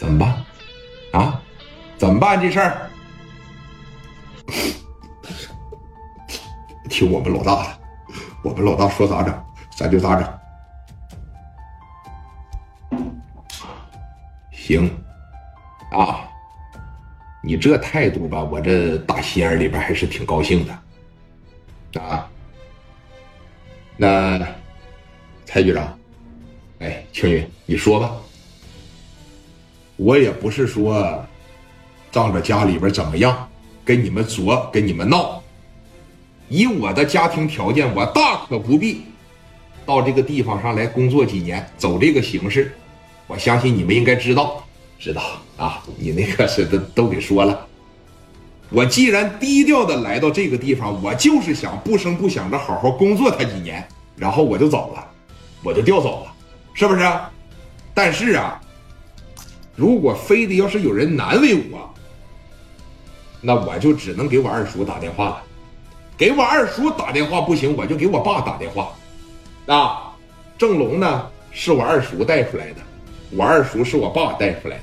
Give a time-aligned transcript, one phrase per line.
[0.00, 0.34] 怎么办？
[1.12, 1.38] 啊？
[1.98, 2.90] 怎么办这事儿？
[6.88, 7.78] 听我们老大的，
[8.42, 9.44] 我们老大说咋整，
[9.76, 10.26] 咱就咋整。
[14.50, 14.90] 行，
[15.92, 16.26] 啊，
[17.42, 20.72] 你这态度吧，我这打心眼里边还是挺高兴的，
[22.00, 22.26] 啊。
[23.98, 24.40] 那
[25.44, 25.98] 蔡局长，
[26.78, 28.10] 哎，青云，你说吧。
[30.02, 31.22] 我也不是说
[32.10, 33.46] 仗着家里边怎么样，
[33.84, 35.42] 跟你们作，跟你们闹。
[36.48, 39.02] 以我的家庭条件，我大可不必
[39.84, 42.74] 到这个地方上来工作几年，走这个形式。
[43.26, 44.64] 我相信你们应该知道，
[44.98, 45.22] 知道
[45.58, 45.82] 啊。
[45.98, 47.66] 你那个是都都给说了。
[48.72, 53.86] 我既然低调的来到这个地方，我就是想不声不响的好好工作他几年，
[54.16, 55.06] 然后我就走了，
[55.62, 56.32] 我就调走了，
[56.72, 57.06] 是不是？
[57.92, 58.58] 但是啊，
[59.80, 61.90] 如果非得要是有人难为我，
[63.40, 65.42] 那我就只能给我二叔打电话了。
[66.18, 68.92] 给我二叔打电话不行，我就给我爸打电话。
[69.64, 70.14] 啊，
[70.58, 72.82] 郑龙呢是我二叔带出来的，
[73.30, 74.78] 我二叔是我爸带出来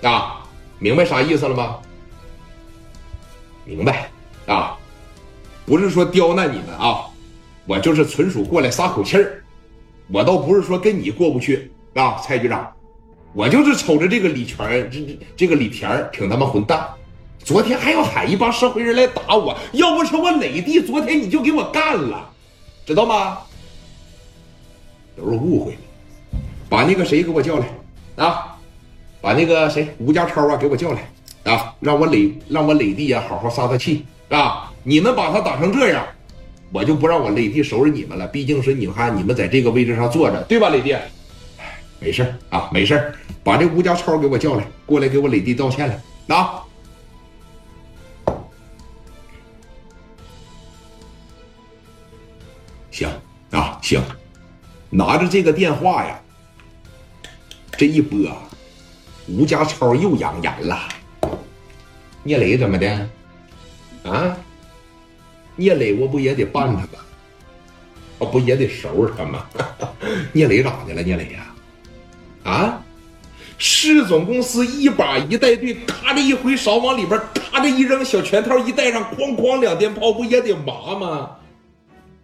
[0.00, 0.08] 的。
[0.08, 0.42] 啊，
[0.78, 1.76] 明白啥意思了吗？
[3.66, 4.08] 明白
[4.46, 4.74] 啊，
[5.66, 7.04] 不是说刁难你们啊，
[7.66, 9.44] 我就是纯属过来撒口气儿，
[10.10, 12.72] 我倒不是说跟你过不去啊，蔡局长，
[13.32, 16.86] 我就是瞅着这个李全，这这这个李田挺他妈混蛋，
[17.38, 22.28] 昨天还要喊一帮社会人来打我，要不是我磊弟，昨天你就给我干了，
[22.84, 23.38] 知道吗？
[25.16, 25.78] 都是误会，
[26.68, 27.66] 把那个谁给我叫来
[28.16, 28.56] 啊，
[29.20, 31.10] 把那个谁吴家超啊给我叫来。
[31.42, 34.70] 啊，让我磊让我磊弟啊好好撒撒气啊！
[34.82, 36.04] 你们把他打成这样，
[36.70, 38.26] 我就不让我磊弟收拾你们了。
[38.26, 40.94] 毕竟是你看你们在这个位置上坐着，对吧，磊弟？
[42.00, 46.64] 没事啊，没事把这吴家超给我叫来，过来给我磊弟道歉来啊！
[52.90, 53.08] 行
[53.50, 54.02] 啊，行，
[54.88, 56.20] 拿着这个电话呀，
[57.72, 58.30] 这一拨，
[59.28, 60.88] 吴家超又扬言了。
[62.22, 63.08] 聂磊怎么的？
[64.04, 64.36] 啊？
[65.56, 66.88] 聂磊我不也得办他吗？
[68.18, 69.46] 我不也得收拾他吗？
[70.32, 71.02] 聂磊咋的了？
[71.02, 71.49] 聂磊呀？
[72.44, 72.82] 啊
[73.62, 81.30] 市总公司一把一带队，咔的一回勺往里边，咔的一扔，小拳头一带上，哐哐两电炮，不也得麻吗？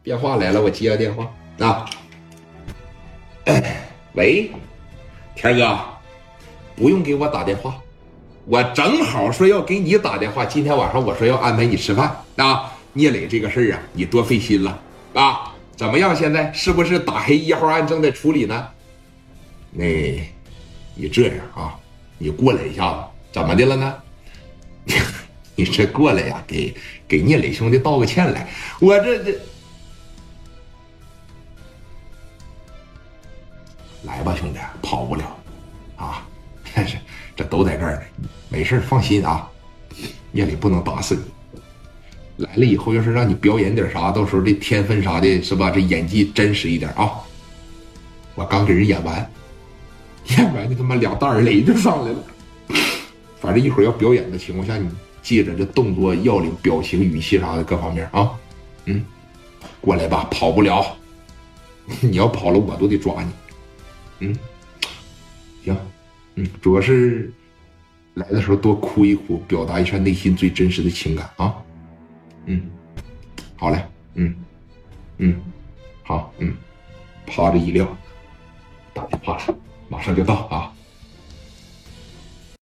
[0.03, 1.85] 电话来了，我接个电话啊。
[4.15, 4.51] 喂，
[5.35, 5.79] 天哥，
[6.75, 7.77] 不用给我打电话。
[8.47, 12.73] 我正好说要给你打电话，今天晚上我说要安排你吃饭啊。
[12.95, 14.81] 聂磊这个事儿啊，你多费心了
[15.13, 15.53] 啊。
[15.77, 16.17] 怎么样？
[16.17, 18.67] 现在是不是打黑一号案正在处理呢？
[19.79, 19.85] 那，
[20.95, 21.79] 你这样啊，
[22.17, 23.95] 你过来一下子，怎么的了呢？
[25.55, 26.75] 你这过来呀，给
[27.07, 28.49] 给聂磊兄弟道个歉来。
[28.81, 29.39] 我这这，
[34.05, 35.37] 来吧，兄弟，跑不了
[35.97, 36.27] 啊。
[36.75, 36.97] 但是
[37.35, 38.29] 这都在这儿呢。
[38.49, 39.47] 没事放心啊，
[40.33, 42.45] 夜里不能打死你。
[42.45, 45.71] 来了以后，要是让你表演点啥，到时候这天分啥的，是吧？
[45.71, 47.21] 这演技真实一点啊。
[48.35, 49.31] 我刚给人演完，
[50.29, 52.19] 演完，就他妈两大耳雷就上来了。
[53.39, 54.89] 反正一会儿要表演的情况下，你
[55.23, 58.31] 记着这动作要领、表情、语气啥的各方面啊。
[58.87, 59.05] 嗯，
[59.81, 60.97] 过来吧，跑不了。
[62.01, 63.31] 你要跑了，我都得抓你。
[64.21, 64.39] 嗯，
[65.65, 65.77] 行，
[66.35, 67.33] 嗯，主要是。
[68.15, 71.55] 来的时候多哭一哭，表达一下内心最真实的情感啊！
[72.47, 72.63] 嗯，
[73.57, 73.85] 好嘞，
[74.15, 74.35] 嗯，
[75.19, 75.39] 嗯，
[76.03, 76.57] 好，嗯，
[77.27, 77.87] 趴着一撂，
[78.95, 79.55] 打电话了，
[79.97, 80.76] 马上就到啊。